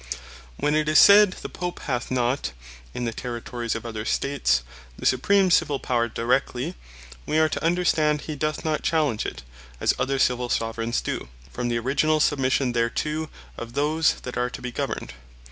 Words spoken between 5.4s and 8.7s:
Civill Power Directly; we are to understand, he doth